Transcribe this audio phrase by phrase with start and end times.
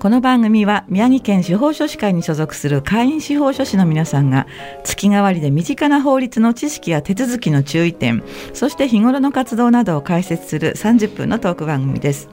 [0.00, 4.46] この番組は宮城県司法書士会に所属する会員司法書士の皆さんが
[4.84, 8.22] 月替わりで身近な法律の知識や手続きの注意点
[8.54, 12.28] そして日頃の活動などを解説する30分のトーク番組です。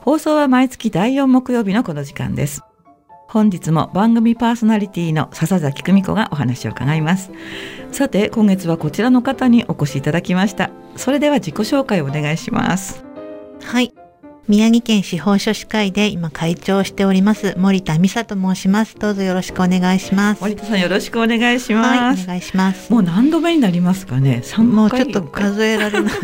[0.00, 2.62] 放送は毎月第4木曜日のこの時間です。
[3.26, 7.32] 本日も番組パーソナリティの笹崎久美子がお話を伺います。
[7.90, 10.70] さて今月はこちらの方にお越しいただきました。
[10.96, 13.02] それでは自己紹介をお願いします。
[13.64, 13.92] はい。
[14.48, 18.96] 宮城県司法書士会で今会長をしております森田美沙と申します。
[18.96, 20.40] どうぞよろしくお願いします。
[20.40, 22.92] 森田さんよろしくお願いします、はい、お願いします。
[22.92, 24.42] もう何度目になりますかね？
[24.58, 26.16] もうちょっと数えられない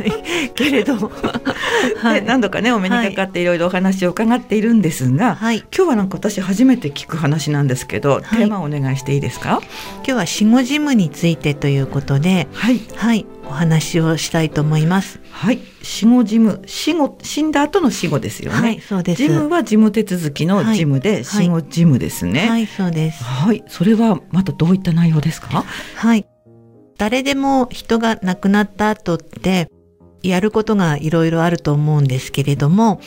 [0.55, 0.95] けれど
[2.01, 9.61] はい、何度かねお目にかかっていろいろお話を伺っているんですが、はい、今日はなんか私初めて聞く話なんですけど、テーマをお願いしていいですか？
[9.97, 15.19] 今日は死後事務についてということではい、はいお話をしたいと思います。
[15.33, 18.59] はい、死後事務、死後死んだ後の死後ですよね。
[18.59, 19.23] はい、そうです。
[19.23, 22.67] 事務は事務手続きの事務で、はい、死後事務ですね、はい。
[22.67, 23.25] そうです。
[23.25, 25.65] はい、それはまたどういった内容ですか？
[25.97, 26.27] はい、
[26.99, 29.69] 誰でも人が亡くなった後って。
[30.25, 33.01] やることがいろいろあると思うんですけれども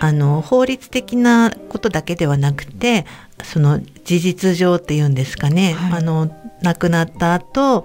[0.00, 3.04] あの法律的なことだけではなくて
[3.42, 7.84] その事実上っていうんですかね、はい、あの亡くなった後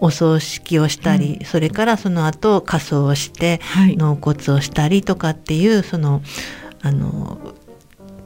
[0.00, 3.60] お葬式をしたり、うん、それからその後仮装をして、
[3.96, 6.22] 納骨をしたりとかっていうその
[6.82, 7.38] あの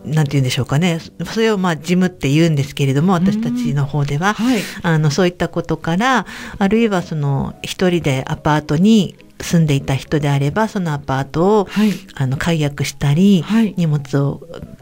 [0.04, 1.00] なんて言うんでしょうかね。
[1.24, 6.26] それをまあ事務って言うんですけれども私たちの方では、はい、あのそういったことから
[6.58, 14.40] あるいはその一人でアパートに住んでいた人であればそのアパートを、はい、あの解約したり、はい、荷物を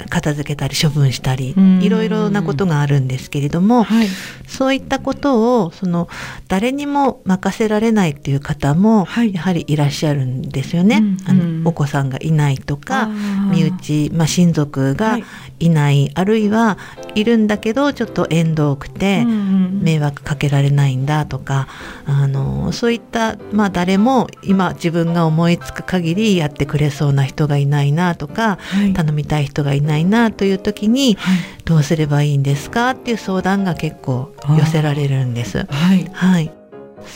[0.09, 4.09] 片付けたり処分したりいろいろなことがあるんですけれども、はい、
[4.47, 6.09] そういったことをその
[6.49, 11.03] 誰にも任せられないっていう方もやはりいらっしゃるんですよね。
[11.27, 13.07] あのお子さんがいないとか
[13.51, 15.19] 身内、まあ、親族が
[15.59, 15.71] い。
[15.73, 16.79] ない、あるいは
[17.15, 21.69] いるんだけどちょっと縁遠くて迷惑かけられないんだとか
[22.07, 32.91] あのそういった、まあ、誰も今自分が思いつく限りやってくれそうな人がいないなとか、はい、頼みたい人がいないなという時に、はい、どうすればいいんですか？
[32.91, 35.67] っていう相談が結構寄せられるんです。
[35.69, 36.51] はい、はい、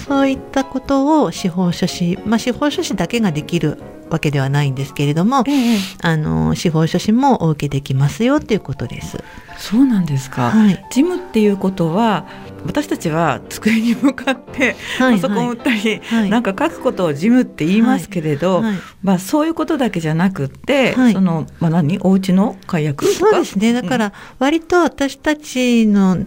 [0.07, 3.79] そういったことを司法書士、まあ、司法書士だけができる
[4.09, 9.19] わけではないんですけれども、ええ、あの司法書士もお受けできますよということです。
[9.59, 10.51] そうなんですか。
[10.51, 12.25] はい、事務っていうことは
[12.65, 21.99] 私たちは机に向かってパソコンを打ったり、はい、なんか書くことを事務って言いますけれど、はい、まあそういうことだけじゃなくて、そのまあ何？
[22.01, 23.73] お家の解約そうですね。
[23.73, 26.25] だから割と私たちの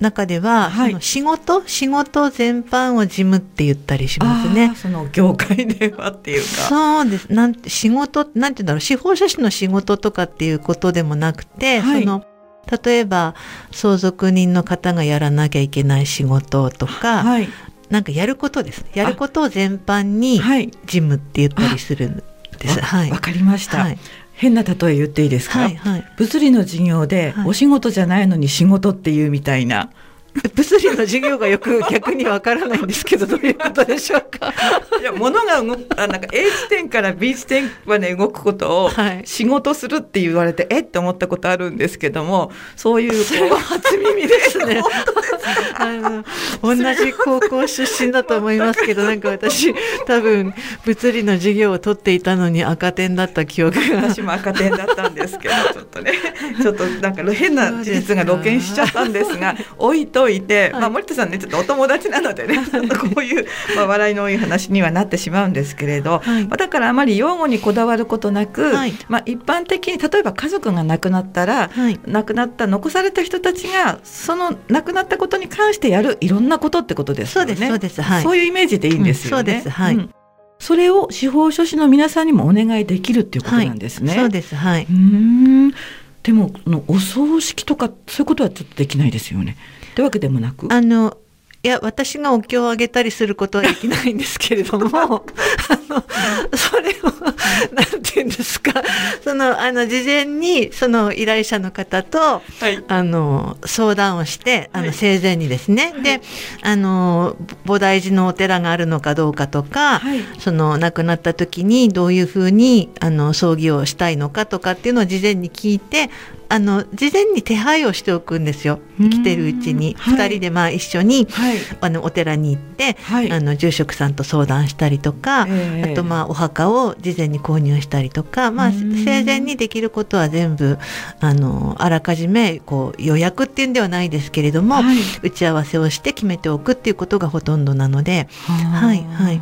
[0.00, 1.62] 中では、はい、その仕事？
[1.68, 4.74] 仕事全般を事務って言ったりしますね。
[4.74, 6.46] その業界ではっていうか。
[6.46, 7.32] そうです。
[7.32, 8.80] なんて仕事なんて言うんだろう。
[8.80, 12.24] 司法書士の仕事とかっていうことでもなくて、はい、その
[12.70, 13.34] 例えば
[13.70, 17.48] 相続人の方がやらなきゃいけない仕事とか、はい、
[17.90, 22.22] なんかやることですやることを全般に事務って言ったりするん
[22.58, 22.80] です。
[22.80, 23.78] はい、わかりました。
[23.78, 23.98] はい。
[24.32, 29.90] 変な例え言っていいですか、はいはい、物理の授業でお仕事じゃないのに仕事っていうみたいな、
[30.54, 34.52] 物理の授業がよく逆にわからないんですけどどういうことでしょうか？
[35.00, 38.90] いや物が動くあなんか A 地点から B 地点まで動くことを
[39.24, 40.80] 仕事するって言われて、はい、え？
[40.80, 44.82] って思ったことあるんですけどもそういうそれは初耳ですね。
[45.78, 46.24] あの
[46.62, 49.74] 同じ高校出身だと思いますけどなんか私
[50.06, 50.54] 多分
[50.84, 54.02] 物理の授業を取っていたのに赤点だった記憶が。
[54.02, 56.12] 私も赤点だったんですけどちょっとね
[56.60, 63.46] ちょっとなんか変な事実が露見しちゃったんですが 置いといて、はい、まあ、森田さんねちょっとお友達なのでねちょっとこういう、
[63.76, 71.70] まあ、笑いの多い話にはなってしまうんですけれど、はい、まあ、だからあまり用語にこだわることなく、はい、まあ、一般的に例えば家族が亡くなったら、
[72.06, 77.56] 亡くなった残された人たちがその亡くなったことに関してやるいろんなことってことですよね。
[77.56, 79.52] そうですそうです、そういうイメージでいいんですよね。
[79.54, 80.14] うん、そうですはい、うん
[80.62, 84.10] それを司法書士の皆さんにもお願いできるっていうことなんですね。
[84.10, 84.54] はい、そうです。
[84.54, 84.86] はい。
[84.88, 85.74] うん。
[86.22, 89.56] でものお葬式とかそういうことはちょっとできないですよね。
[89.92, 90.72] ってわけでもなく？
[90.72, 91.16] あの
[91.64, 95.24] いや私がお経をあげたりすることはできないんですけれども
[95.68, 95.78] あ
[96.56, 98.82] それを、なんて言うんですか、
[99.22, 106.20] その、あの、事前に、その依頼者の方と、はい、あの、相談をして、あの、生前にですね、はい、で、
[106.62, 107.36] あの、
[107.66, 116.10] 菩提寺のお寺があるのかどうかとか、はい、その、亡くなった時にどういうふうに、あの、葬儀をしたいのかとかっていうのを事前に聞いて、
[116.52, 118.78] あの事前に手配をしておくんですよ。
[118.98, 130.76] 生きてるうちに、2人でまあ一緒に、はい、あのお寺に行って、はい、あの住職さんと相談したりとか、えー、あとまあお墓を事前に購入したりとか、まあ、生前にできることは全部
[131.20, 138.28] あのあらかじめこう予約っていうんではないですけれども、はい、打ち合わせをして決めておくっていうことがほとんどなので。
[138.46, 139.40] はいはい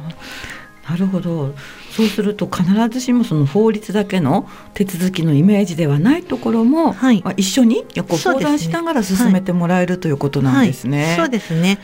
[0.90, 1.54] なるほど。
[1.92, 11.06] そうすると必ずしもその法律だけの手続きのイメージではないところも、はい、一緒にこう相談しながら進めてもらえる、ということなんですね。
[11.06, 11.78] はい、そうですね。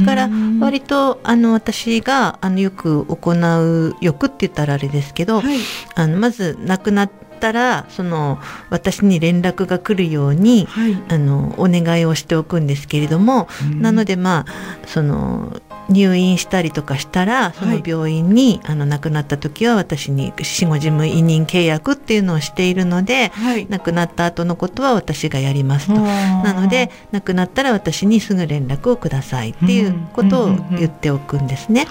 [0.00, 0.30] だから
[0.60, 5.58] 割とあの私があのよく行うよくって言ったらあれですけど、はい、
[5.96, 7.10] あのまず亡くなっ
[7.40, 8.38] たらその
[8.70, 13.48] 私に連絡が来るように、はい、あのお願いをしておくんですけれども、
[13.80, 25.94] なのでまあその入院したりとかしたらその病院に、はい、あの亡くなった時は私に死後事務委任契約っていうのをしているので、はい、亡くなった後のことは私がやりますと。
[25.94, 31.86] なので亡くなったら私にすぐ連絡をくださいっていうことを言っておくんですね。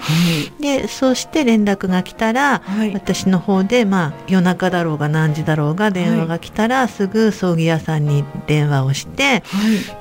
[0.60, 9.42] でそうして連絡が来たら、はい、私の方で、まあ、夜中だろうが何時だろうが電話が来たら、すぐ葬儀屋さんに電話をして、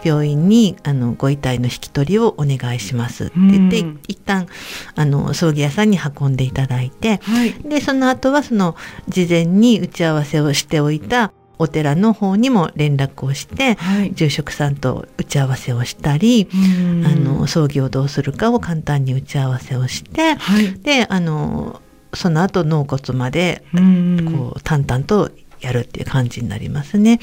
[0.03, 4.47] 病院にあのご遺体の引き取りをお願いしますって言って一旦
[4.95, 8.75] あの葬儀屋さんに運んでいただいて、はい、でその後はその
[9.07, 16.49] 事前に打ち合わせをしておいたお寺の方にも連絡をして、はい、住職さんと打ち合わせをしたり
[17.05, 21.81] あの葬儀をどうするかを簡単に打ち合わせをして、はい、であの
[22.13, 25.31] その後納骨までこう淡々と
[25.61, 27.19] やるっていう感じになりますね。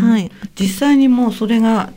[0.00, 1.92] はい、実際にもうそれが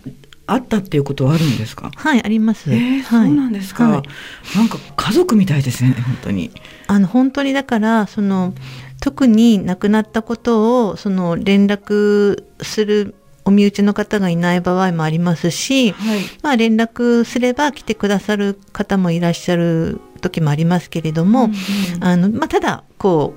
[0.53, 1.91] あったっていうことはあるんですか？
[1.95, 2.71] はいあります。
[2.71, 6.51] えー、そうなんですか、はい、なんか家族みたいですね本当に。
[6.87, 8.53] あの本当にだからその
[9.01, 23.33] 特に亡くなったことをその連絡するお身内の方がいない場合もありますし、はい、まあ連絡すれば来てくださる方もいらっしゃる時もありますけれども、うんうん、あのまあ、ただこ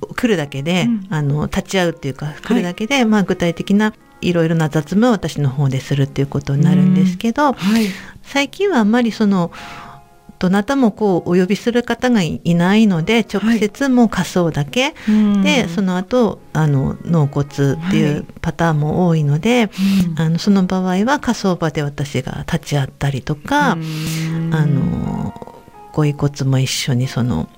[0.00, 7.86] う来るだけで、うん、あの立ち会うっていうか来るだけで、はい、まあ、具体的ないろいろな雑務を私の方でするっていうことになるんですけど、はい、
[8.22, 9.52] 最近はあんまりその
[10.38, 17.50] どなたもこうお呼びする方がいないので直接もう仮装だけ、はい、でその後あの納骨っ
[17.90, 19.70] ていうパターンも多いので、はい、
[20.16, 25.34] あのその場合は火葬場で私が立ち会ったりとかあの
[25.92, 27.48] ご遺骨も一緒にその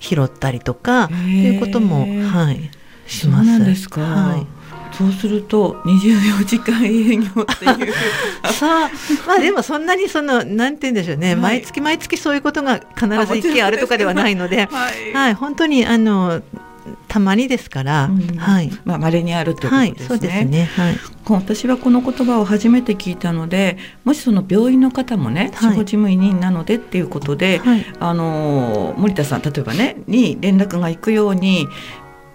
[0.00, 2.70] 拾ったりとかっていうこともはい
[3.06, 3.46] します。
[3.46, 4.63] そうなんですか、はい
[4.96, 7.92] そうすると24時間営業っていう。
[8.52, 8.90] さあ
[9.26, 16.42] まあでもそんなにそのなんて言うんでしょうね、はい、毎月毎月そういうことが必ず一件あるとかではないので、 はい、はい、本当にあの
[17.08, 20.06] たまにですから、うん、はい、まあ稀にあるということですね。
[20.06, 20.70] はい、そうですね。
[20.76, 20.98] はい。
[21.30, 31.66] 私はこの言葉を初めて聞いたので、もしその病院の方もね、はい、事務委任なのでっていうことで、はい、あの森田さん例えばねに連絡が行くように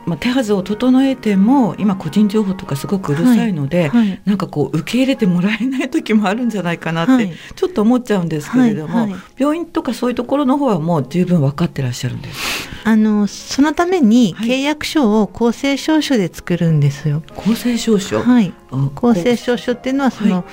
[0.10, 12.70] まあ、手はずを整えても今個人情報とかすごくうるさいので、はいはい、なんかこう受け入れてもらえない時もあるんじゃないかなってちょっと思っちゃうんですけれども、はいはい、病院とかそういうところの方はもう十分分かってらっしゃるんです。
[12.84, 17.24] あのそのために契約書を公正証書で作るんですよ。
[17.36, 18.22] 公正証書？
[18.22, 18.54] はい。
[18.96, 20.46] 公正証書っていうのはその、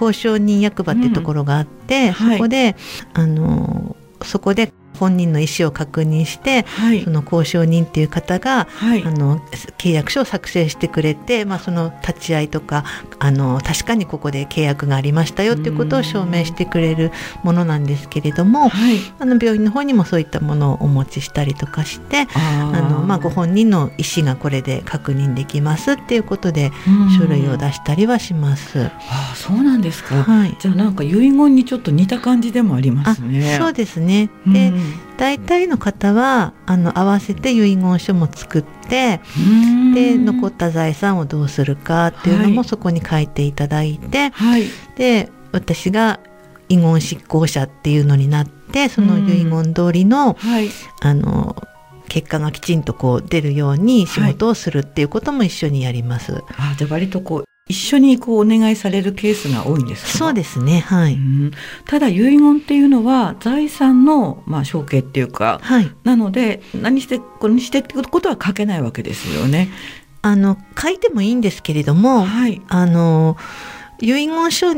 [0.00, 2.76] 交渉人役場っていうところがあって、うん、そこで、
[3.14, 9.38] あのそこで本人の意思を確認して、はい、その交渉人っていう方が、はい、あの
[9.78, 12.84] 契約書を作成してくれて、まあ、その立ち会いとか
[13.18, 26.72] あの確かにここで契約がありましたよっていうことを証明してくれるものなんですけれども、はい、あの病院の方にもそういったものをお持ちしたりとかしてあの、まあ、ご本人の意思がこれで確認できますっていうことで
[27.18, 28.90] 書類を出したりはします。
[29.10, 33.56] あそうなんですか、はい、じゃあなんか遺言にちょっと似た感じでもありますね。
[33.58, 34.30] そうですね。
[34.46, 34.72] で、
[35.16, 39.20] 大体の方はあの合わせて遺言書も作って
[39.94, 44.64] で残った財産をどうするかっていうのもそこに書いていただいて、はい、
[44.96, 46.20] で私が
[46.68, 50.68] 遺言執行者っていうのになってその遺言通りの,、はい、
[51.00, 51.56] あの
[52.08, 56.32] 結果がきちんとこう出るように仕事をするっていうことも一緒にやります。
[56.32, 56.42] はい、
[56.72, 60.80] あじゃあ割とこう一緒にこうお願いされるケースが多いんですそうですね。
[60.80, 61.52] はい、うん、
[61.86, 69.68] ただ遺言っていうのは財産のまあ承継っていうか、はい、なので何してこれにしてってことは書けないわけですよね。
[70.22, 73.36] あの書いてもいいんですけれども、はい、あの
[74.00, 74.68] 遺言書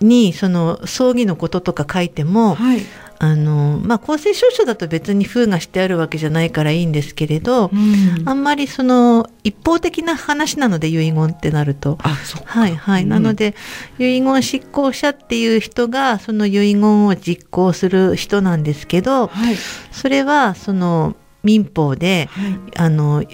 [0.00, 2.82] にその葬儀のこととか書いても、はい、
[3.20, 11.96] あのまあ、公正証書だと別に封がしてあるわけじゃないからいいんですけれど、うん、あんまりその一方的な話なので遺言ってなると。
[11.96, 13.56] はいはい、うん、なので
[13.98, 19.56] 遺言執行者っていう人がその遺言を実行する人なんですけど、はい、
[19.90, 23.24] それはその民法で、はい、あの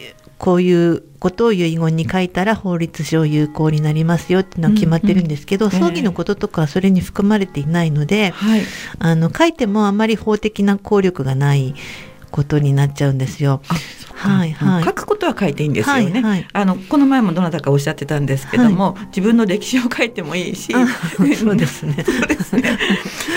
[0.45, 8.61] こういうことを遺言に書いたら法律上有効になりますよっていうのは決まってるんですけど、うんうん、葬儀のこととかはそれに含まれていないので、はい、
[8.99, 11.75] あの書いてもあまり法的な効力がない
[12.31, 13.63] ことになっちゃうんですよ。
[14.15, 22.05] はいはい、書くことは書いていいんですよね、はいはい、あのこの前もどなたかおっしゃってたんですけども、はい、自分の歴史を書いてもいいしそうですね。
[22.05, 22.79] そうですね。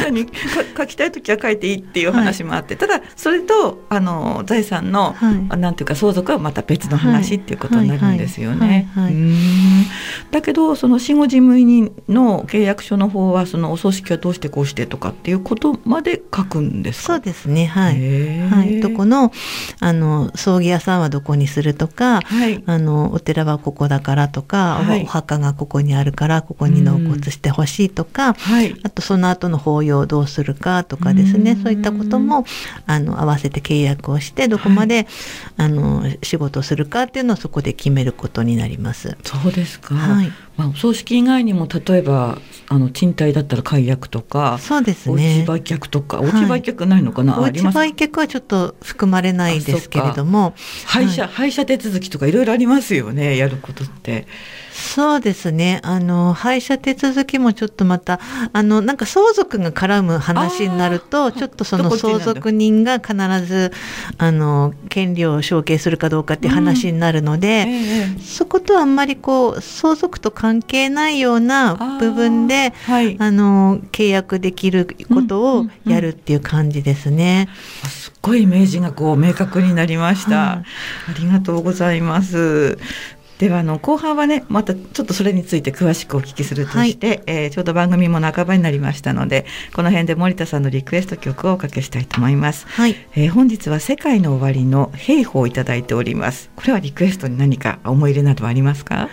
[0.77, 5.15] 書きたい時は書いていいっていう話もあって、ただそれとあの財産の、
[5.57, 8.87] なんていうか相続はまた別の話っていうことになるんですよね。
[10.31, 17.65] だけどその死後事務委任の契約書の方はそのお葬式はどうしてこうしてとかっていうことまで書くんですそうですね。
[17.65, 18.39] はい。
[18.49, 19.31] はい、どこの
[19.79, 31.55] あの葬儀屋さんはどこにするとか、はい、あのお寺はここだからとか、はい、お墓がここにあるからここに納骨してほしいとか、はい、あとその後の法要をどうするかとかですね。
[31.55, 32.45] そういったことも
[32.85, 35.07] あの合わせて契約をしてどこまで、
[35.57, 39.17] あの仕事をするかっていうのをそこで決めることになります。
[39.23, 45.45] そうですか、はいまあ、お葬式以外にも例えばあの賃貸だったら解約とかそうですね。
[45.47, 50.55] お売却とかお売却ないのかな、はい、お売却はちょっと含まれないですけれども。
[50.85, 54.25] 廃車、はい、廃車手続きとかいろいろありますよねやることって。
[54.77, 55.79] そうですね。
[55.83, 58.19] あの、廃車手続きもちょっとまた、
[58.53, 63.71] あの、なんか相続が絡む話になると、ちょっとその相続人が必ず、
[64.19, 77.49] あの、権利を承継するかどうかって話になるので、うんええ、そことあんまりこう、相続と関係ないような部分で、あはい、あの、契約できることをやるっていう感じですね。
[77.89, 80.51] すっごいイメージがこう、明確になりました。
[80.51, 80.63] あ
[81.19, 82.77] りがとうございます。
[83.39, 96.49] ではあの後半はねまたちょっとそれについて詳しくお聞きするとして、はい、えー、ちょうど番組も半ばになりましたのでこの辺で森田さんのリクエスト曲をおかけしたいと思います、はい、えー、本日は世界の終わりの兵法をいただいております。
[96.55, 99.09] これはリクエストに何か思い入れなどありますか？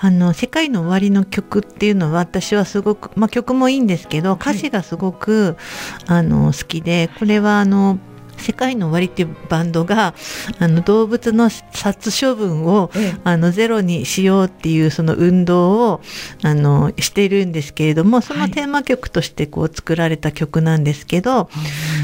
[0.00, 5.56] あの世界の終わりの曲っていうのは私はすごく、まあ、曲もいいんですけど歌詞がすごく、
[6.08, 7.98] はい、あの好きでこれはあの
[8.42, 10.14] 世界の終わりっていうバンドが
[10.58, 16.00] あの動物の殺処分を、ええ、あのゼロにしようっていうその運動を
[16.42, 21.48] あのしているんですけれどもそのテーマ曲としてこう作られた曲なんですけど、は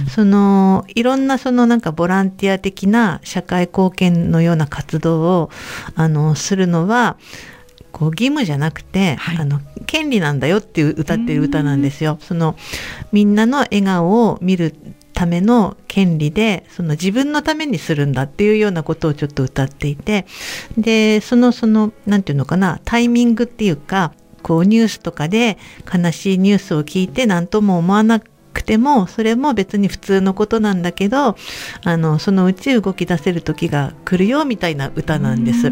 [0.07, 5.51] い、そのいろんなそのなんかボランティア的な社会貢献のような活動を
[5.95, 7.17] あのするのは
[7.93, 12.19] こう義務じゃなくて、はい、あの権利なんだよっていう歌ってる歌なんですよ。
[12.21, 12.57] その
[13.13, 14.75] みんなの笑顔を見る
[15.19, 20.27] ための権利でその自分のためにするんだっていうようなことをちょっと歌っていて
[20.77, 24.13] でそのその何て言うのかなタイミングっていうか
[24.45, 25.59] こうニュースとかで
[25.93, 28.31] 悲しいニュースを聞いて何とも思わなく
[28.63, 31.37] てもそれも別に普通のことなんだけど
[31.85, 35.71] あのそのうち動き出せる時が来るよみたいな歌なんです。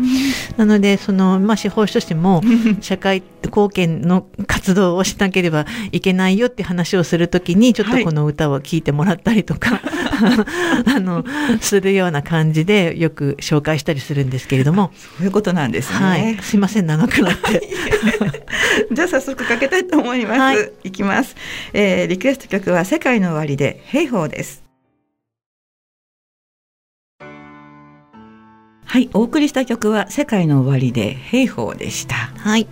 [0.57, 2.43] なのでその、まあ、司法書士も
[2.81, 9.81] 社会貢献の活動をしなければいけないよって話をする時にちょっとこの歌を聴いてもらったりとか、はい、
[10.87, 11.25] あの
[11.61, 14.93] するような感じでよく紹介したりするんですけれども。
[15.19, 17.63] そういうことなんですね、はい、すいません長くなって。
[18.93, 21.35] じゃあ早速かけたいと思います、はい、いきます、
[21.73, 24.67] えー、リクエスト曲は世界の終わりで兵法です。
[28.85, 32.15] はい、お送りした曲は世界の終わりで兵法でした。
[32.15, 32.67] はい。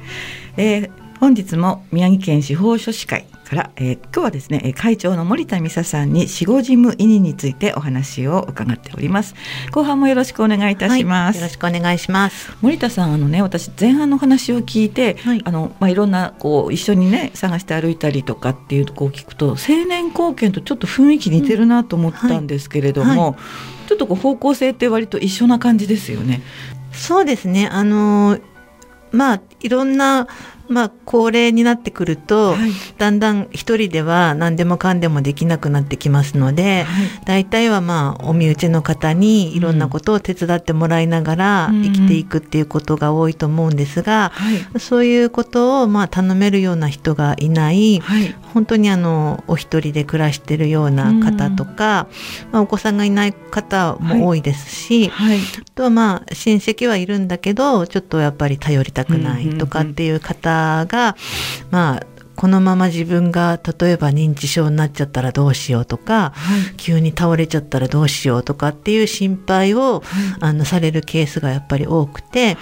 [0.56, 9.34] えー、本日も宮城県司法書士会から、えー、今日はですね会長の森田美沙さんに死後事務委任についてお話を伺っております。
[9.70, 12.52] 後半もよろしくお願いいたします、はい、よろしくお願いします。
[12.60, 23.30] 森田さんあのね私前半の話を聞いて、はい、あのまあいろんなこう一緒にね探して歩いたりとかっていうとこを聞くと青年貢献とちょっと雰囲気似てるなと思ったんですけれども、うんは
[23.84, 26.42] い、ちょっとこう方向性って割と一緒な感じですよね
[26.92, 28.38] そうですねあの
[29.12, 29.68] まあい。
[29.68, 30.26] ろんな
[30.68, 32.70] まあ、高齢になってくると、はい。
[32.98, 37.06] だんだん一人では何でもかんでもできなくなってきますので、はい。
[37.26, 41.82] 大体はまあお身内の方にいろんなことを手伝ってもらいながらうん。
[41.82, 44.80] 生きていくっていうことが多いと思うんですが、はい。
[44.80, 48.34] そういうことをまあ頼めるような人がいないはい。
[48.54, 52.06] 本当にあのお一人で暮らしてるような方とか、
[52.52, 55.38] まあ、お子さんがいない方も多いですし、はい。
[55.38, 55.40] あ
[55.74, 60.53] とはまあ親戚はいるんだけどちょっとやっぱり頼りたくないとかっていう方
[60.88, 61.16] が、
[61.70, 62.06] まあ
[62.36, 66.74] このまま自分が例えば認知症になっちゃったらどうしようとかはい。
[66.76, 70.02] 急に倒れちゃったらどうしようとかっていう心配を
[70.40, 72.56] あのされるケースがやっぱり多くて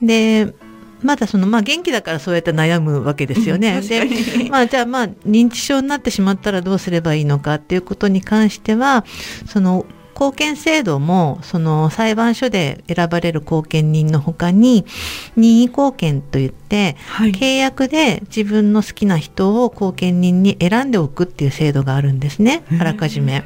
[0.00, 0.54] で
[1.02, 3.80] まだそのまあ元気だからそうやって悩むわけですよね。
[3.82, 9.04] でまあじゃあまあ認知症になってしまったらどうすればいいのかっていうことに関しては
[9.46, 9.86] その
[10.20, 14.84] 後見制度もその裁判所で選ばれる後見人のほかに
[15.34, 23.44] 任意後見といってはい契約で自分の好きな人を後見人に選んでおくっていう制度があるんですねあらかじめ。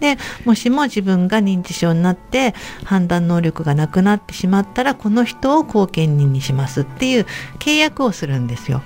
[0.00, 0.16] で
[0.46, 2.54] もしも自分が認知症になって
[2.84, 7.26] 判断能力がなくなってしまったらこの人を後見人にしますっていう
[7.58, 8.82] 契約をするんですよ。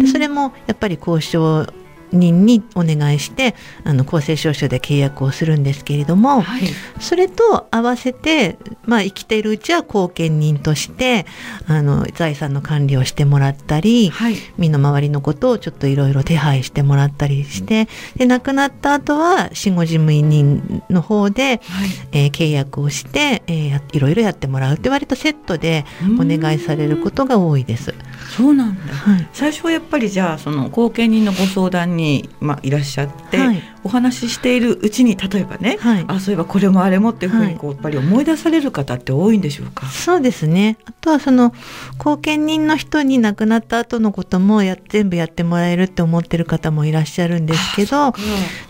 [0.00, 1.66] でそれもやっぱり交渉
[2.12, 6.62] 人にお願いしてあの公正証書で契約をするんですけれども、はい。
[7.00, 11.26] それと合わせて、まあ、生きているうちは後見人として
[11.66, 14.36] あの財産の管理をしてもらったりはい。
[14.58, 21.88] 身の回りのことをちょっといろいろ手配してもらったりしてで亡くなった後は死後事務員人の方で、はい。
[22.12, 25.84] えー契約をして、えーやいろいろやってもらうって割とセットで
[26.18, 27.94] お願いされることが多いです。
[28.36, 28.92] そうなんだ。
[28.92, 29.28] はい。
[29.32, 33.62] 最初はやっぱりじゃあその後見人のご相談に、まあ、いらっしゃって、はい。
[33.82, 36.04] お話ししているうちに例えばね、はい。
[36.08, 37.52] あそういえばこれもあれもっていうふうはい。
[37.54, 39.86] にこうやっぱり思い出される方って多いんでしょうか？
[39.86, 40.76] そうですね。
[40.84, 41.54] あとはその
[41.98, 48.12] 後見人の人に亡くなった後のこともや全部やってもらえるって思ってる方もいらっしゃるんですけど、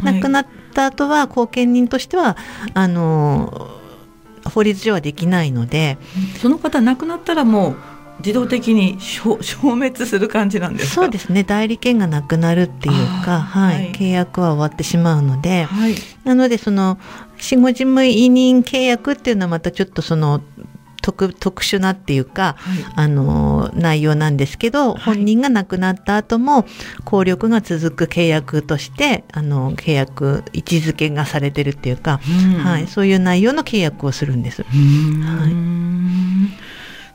[0.02, 2.36] 亡くななった後は後見人としては
[2.74, 3.70] あの
[4.44, 5.96] 法律上はできないので、
[6.42, 7.76] その方亡くなったらもう
[8.20, 11.02] 自動的に消 消滅する感じなんですか？
[11.02, 11.44] そうですね。
[11.44, 12.94] 代理権がなくなるっていう
[13.24, 15.94] か、はい、はい契約は終わってしまうので、はい。
[16.24, 16.98] なのでその
[17.38, 20.40] 死後事務委任契約っていうのはまたちょっとその
[21.02, 22.84] 特特殊なっていうか、はい。
[22.96, 26.64] あの内容なんですけど、はい本人が亡くなった後も
[27.04, 32.18] 効力が続く契約としてあの契約位置づけがされてるっていうか、
[32.54, 34.62] うんはい、そういう内容の契約をするんです。
[34.62, 34.78] うー
[35.46, 36.50] ん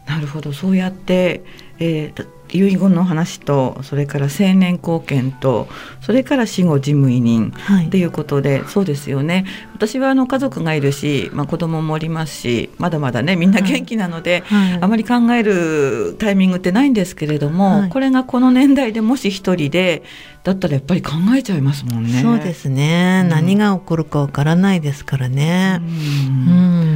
[0.05, 0.51] なるほど。
[0.53, 1.43] そうやって、
[1.79, 5.67] えー遺言の話とそれから成年後見と
[6.01, 7.87] それから死後事務委任はい。
[7.87, 9.45] っていうことでそうですよね。
[9.73, 14.79] 私はあの家族がいるし、まあ、子供もおりますしまだまだねみんな元気なので、はい。
[14.81, 17.89] あまり考えるタイミングってないんですけれども、はい。
[17.89, 20.03] これがこの年代でもし一人で
[20.43, 22.21] だったらやっぱり考えちゃいますもんね。
[22.21, 23.29] そうですね、うん。
[23.29, 25.79] 何が起こるかわからないですからね。
[25.81, 25.91] ううん。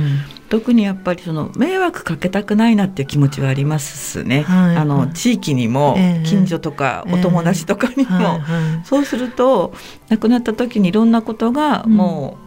[0.08, 4.44] ん特にやっぱりその迷惑かけたくないなっていう気持ちはありますね。
[4.44, 4.76] はい。
[4.76, 6.26] あの地域にもええ。
[6.26, 7.14] 近所とかええ。
[7.14, 8.86] お友達とかにも、はいはい。
[8.86, 9.74] そうすると
[10.10, 11.94] 亡くなった時にいろんなことがうん。
[11.96, 12.38] も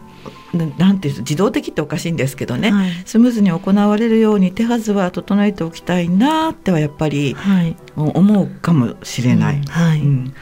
[0.53, 2.91] う、ななんていうの自動的っておかしいんですけどね、はい。
[3.05, 7.77] スムーズに行われるように手はずは整えておきたいなってはやっぱりはい。
[7.95, 9.57] 思うかもしれない。
[9.57, 9.63] うん。
[9.65, 9.99] はい。
[10.01, 10.33] うん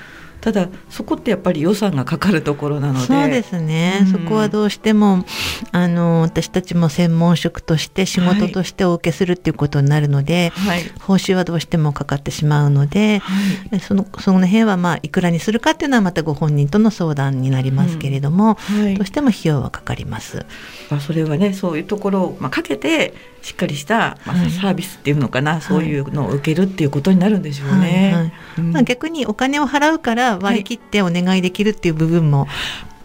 [0.42, 3.06] ただそこってやっぱり予算がかかるところなので。
[3.06, 4.08] そうですね、うん。
[4.08, 5.26] そこはどうしても
[5.72, 13.80] あの私たちも専門職として仕事としてお受けするっていうことになるので、はい、報酬はどうしてもかかってしまうので、はい。
[13.80, 18.96] そのその辺はまあいくらにするかっていうのはまたご本人との相談になりますけれども、はい。
[18.96, 20.46] どうしても費用はかかります。
[20.90, 23.14] まあ、それはねそういうところを、まあ、かけて
[23.48, 24.52] しっかりした、まあはい。
[24.52, 28.34] サービスっていうのかな、そういうのを受けるっていうことになるんでしょうね。
[28.58, 32.46] まあ、逆にお金を払うから割り切ってお願いできるっていう部分も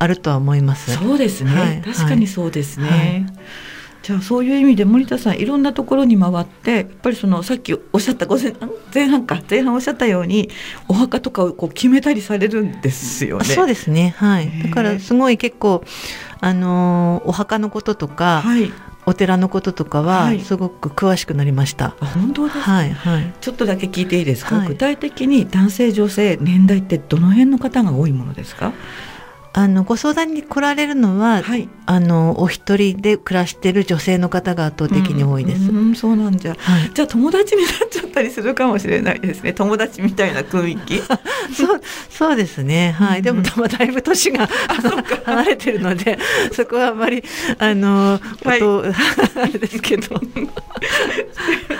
[0.00, 0.96] あるとは思います。
[0.96, 1.81] そうですね、はい。
[1.81, 2.88] 確かにそうですね。
[2.88, 3.26] はい。
[4.02, 8.52] じゃあそういう意味で森田さんいろんなところに回ってやっぱりそのさっきおっしゃった午前
[8.92, 9.40] 前半か。
[9.48, 10.50] 前半おっしゃったように
[10.88, 13.44] お墓とかをこう決めたりされるんですよね。
[13.44, 14.50] そうですね、はい。
[14.64, 15.85] だからすごい結構、
[16.40, 18.72] あのーお墓のこととか、はい。
[19.05, 21.97] お寺のこととかははいすごく詳しくなりました。
[22.01, 22.71] あ本当ですか？
[22.71, 23.35] はいはい。
[23.41, 28.73] ちょっとだけ聞いていいですか、はい具体的に男性女性年代ってどの辺の方が多いものですか？
[29.55, 31.69] あのご相談に来られるのは、はい。
[31.85, 35.71] あのお一人で暮らしてる女性の方が圧倒的に多いです。
[35.71, 36.55] うんうんそうなんじゃ。
[36.59, 39.53] はい、じゃあ友達になっちゃったりするかもしれないですね。
[39.55, 41.01] 友達みたいな雰囲気。
[41.55, 42.93] そうそうですね。
[42.93, 43.19] はい。
[43.19, 43.25] うん。
[43.25, 44.49] でも、まあだいぶ年が
[45.25, 46.19] 離れてるので、
[46.53, 47.23] そこはあんまり
[47.59, 48.61] あの、はい。
[48.61, 48.85] こと
[49.41, 50.21] あれですけど。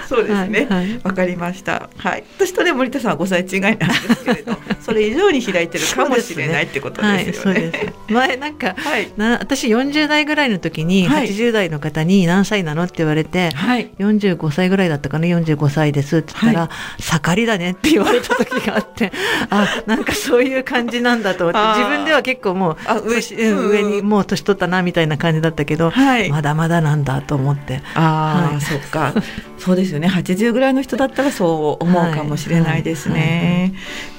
[0.09, 0.67] そうですね。
[0.69, 1.15] わ、はいはい。
[1.15, 1.89] かりました。
[1.97, 2.25] はい。
[2.37, 8.12] 私とね森田さんは5歳違いなんですけれどそれ以上に開いてるかもしれないってことですよねです。
[8.12, 8.75] 前なんか。
[8.77, 9.12] はい。
[9.16, 11.29] な私40代ぐらいの時にはい。
[11.29, 13.90] 80代の方に何歳なのって言われて、はい。
[13.98, 19.12] 45歳ぐらいだったかな？45歳ですって言ったら、は盛りだねって言われた時があって
[19.51, 26.31] あなんかそういう感じなんだと思って自分では結構もうあ上上にもう年取ったなみたいな感じだったけど、はい。
[26.31, 27.83] まだまだなんだと思って。
[27.94, 28.61] ああ、はい。
[28.61, 29.14] そっか。
[29.59, 30.09] そうですよね。
[30.09, 33.75] 80ぐらいの人だったらそう思うかもしれないですね。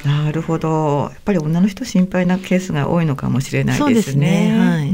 [0.06, 1.10] なるほど。
[1.14, 3.86] やっぱり女の人心配なケースが多いのかもしれないですね。
[3.86, 4.90] そうですねはい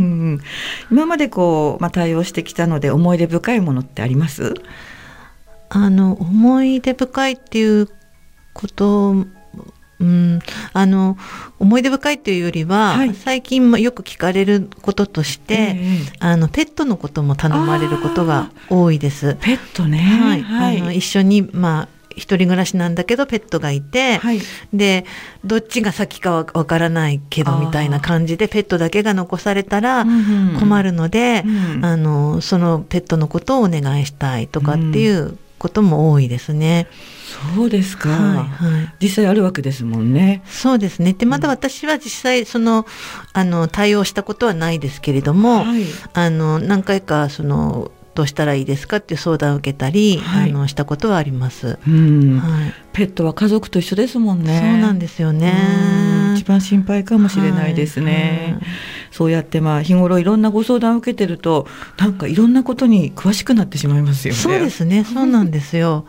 [0.92, 4.54] 今までこうまあ対応してきたので思い出深いものってあります？
[5.70, 7.90] あの思い出深いっていう
[8.54, 9.26] こと
[10.02, 10.40] うん、
[10.72, 11.18] あの
[11.60, 15.78] 思い出深いっていうよりは、はい最近まあよく聞かれることとして、ええ
[16.20, 19.36] あのペットのことも頼まれることが多いです。
[19.42, 19.98] ペットね。
[20.00, 20.80] はい、はい。
[20.80, 24.42] あの一緒にまあ一人暮らしなんだけどペットがいて、はい
[24.74, 25.06] で
[25.46, 36.88] どっちが先かわわからないけどみたいな感じでペットだけが残されたらうんうん困るので、うんあのそのペットのことをお願いしたいとかっていうことも多いですね。
[37.56, 38.10] そうですか。
[38.10, 40.42] はいはい実際あるわけですもんね。
[40.46, 41.14] そうですね。
[41.14, 42.86] で、まだ私は実際、その、
[43.34, 45.84] あの、対応したことはないですけれども、はい。
[46.14, 51.80] あの、何回か、その、どうしたらいいですかっていう相談を受けたり、はいあの、したことはあります。
[51.88, 52.38] うん。
[52.38, 52.74] はい。
[52.92, 54.60] ペットは家族と一緒ですもんね。
[54.60, 55.54] そうなんですよね
[56.32, 56.36] うん。
[56.36, 58.58] 一番心配かもしれないですね。
[58.60, 58.70] はい
[59.12, 61.68] そうやってまあ日頃いろんなご相談を受けてると
[61.98, 64.40] なんかいろんなことに詳しくなってしまいますよね。
[64.40, 65.04] そうですね。
[65.12, 66.06] そうなんですよ。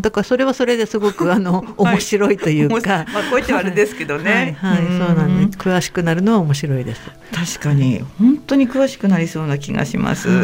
[0.00, 3.04] だからそれはそれですごく、あの、 面白いというか。
[3.12, 5.58] まあこう言ってはあれですけどねはい、はいうんそうなんです。
[5.58, 7.00] 詳しくなるのは面白いです。
[7.32, 10.28] 確かに本当に詳しくなりそうな気がします。
[10.28, 10.36] はい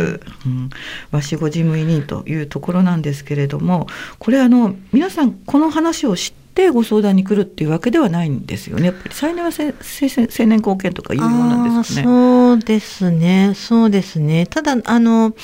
[0.46, 0.70] うん、
[1.10, 3.86] わしご事務委任というところなんですけれども、
[4.18, 8.86] これあの皆さんこの話を知ってご相談に来るっていうわけではないんですよね。
[8.86, 12.04] やっぱり再年はせせせ青年後見とかいうようなんですかね。
[12.04, 13.52] そうですね。
[13.54, 14.46] そうですね。
[14.46, 15.34] ただ、あの、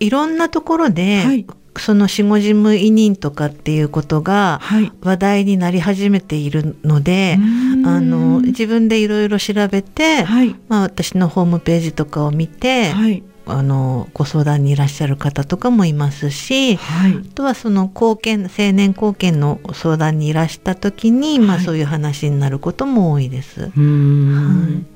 [0.00, 4.92] いろんなところで、はいその死後事務委任とかっていうことがはい。
[5.02, 7.36] 話題になり始めているので、
[7.74, 17.12] うんあの、自分でいろいろ調べて、はいまあ私のホームページとかを見て、はいあの、ご相談にいらっしゃる方とかもいますし、はい。
[17.12, 23.62] あとはその貢献、青年貢献の相談にいらした時に、まあはいそういう話になることも多いです。
[23.62, 24.94] はい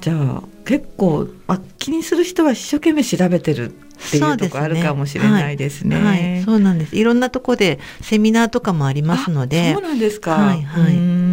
[0.00, 5.96] じゃあ結構あ気にする人は一生懸命調べてるっていうとこあるかもしれないですね。
[5.96, 6.94] はい、そうなんです。
[6.94, 10.32] いろんなとこでセミナーとかもありますのあでそう、なんですか。
[10.32, 11.23] はいはい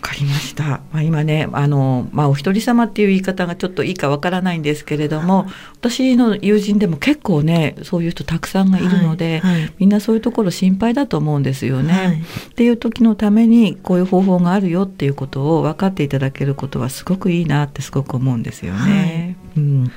[0.00, 0.80] かりました。
[0.92, 11.92] まあ、今ね、あの、まあ、お一人様っていう言い方がちょっといいかわからないんですけれども、私の友人でも結構ね、そういう人たくさんがいるので、はいはいみんなそういうところ心配だと思うんですよね。
[11.92, 19.36] はいっていう時のためにこういう方法があるよっていうことを分かっていただけることはすごくいいなってすごく思うんですよね。
[19.56, 19.92] うん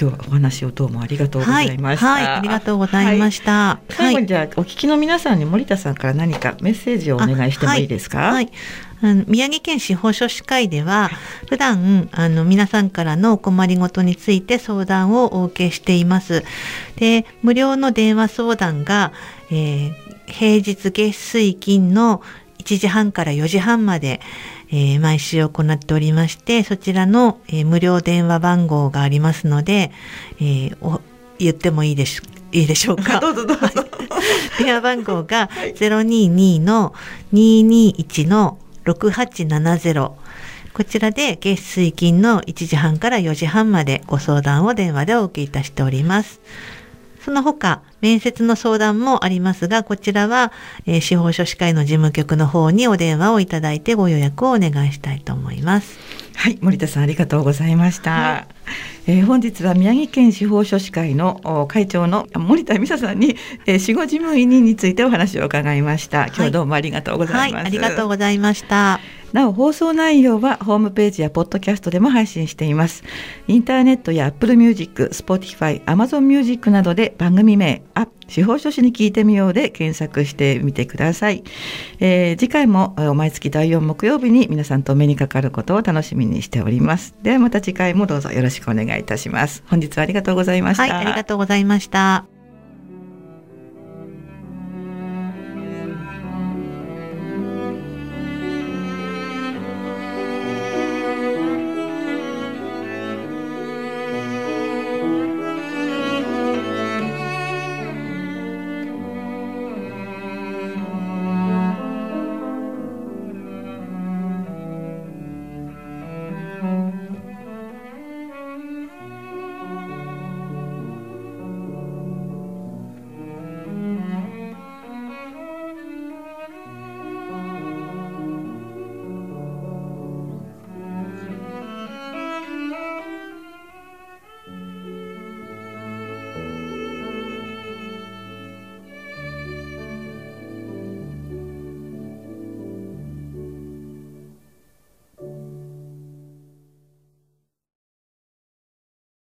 [0.00, 2.06] 今日はお話をどうもありがとうございました。
[2.06, 3.50] はい、はいありがとうございました。
[3.52, 3.92] はい。
[3.94, 7.52] 最後にじゃあお聞きの皆さんに森田さんから何かメッセージをお願い。
[7.52, 7.84] してもい。
[7.84, 7.88] い。
[7.88, 8.18] ですか。
[8.18, 8.34] はい。
[8.34, 8.50] はい。
[9.00, 11.10] あの宮城県司法書士会では
[11.48, 14.42] 普段あの皆さんからのお困りごとについ。
[14.42, 16.04] て相談をお受けしてい。
[16.04, 16.44] ます。
[16.96, 19.12] で無料の電話相談が、
[19.50, 22.22] えー平日月水金の
[22.58, 24.20] 1時半から4時半まで、
[24.70, 29.90] えー毎週行っておりましてそちらの、えー無料電話番号がありますので、
[30.40, 31.00] えーお
[31.38, 33.20] 言ってもいいでしいいでしょうか？
[33.20, 33.68] どうぞどうぞ。
[34.58, 36.94] 電話番号が 022の
[37.32, 40.10] 221の6870
[40.72, 46.40] こちらで月水金の1時半から4時半までご相談を電話でお受けいたしております。
[47.24, 50.52] その他、面接の相談もありますが、こちらは、
[50.86, 55.98] えー司法書士会の事務局の方にお電話をいただいてご予約をお願いしたいと思います。
[56.36, 58.10] はい、森田さんありがとうございました。
[58.10, 58.46] は
[59.06, 66.26] えー本日は宮城県司法書士会のお会長の森田美沙さんに、えー、死後事務委任についてお話を伺いました。
[66.26, 67.62] 今日はどうもありがとうございます。
[67.62, 69.00] はい、ありがとうございました。
[69.32, 73.04] なお放送内容はホームページやポッドキャストでも配信しています。
[73.46, 81.42] インターネットや Apple Music、Spotify、Amazon Music などで番組名あ司法書士に聞いてみようで検索してみてください、
[81.98, 87.14] えー、次回も毎月第4木曜日に皆さんと目にかかることを楽しみにしております。
[87.22, 89.62] ではまた次回もどうぞよろしくお願いいたします。
[89.66, 90.82] 本日はありがとうございました。
[90.82, 92.37] はいありがとうございました。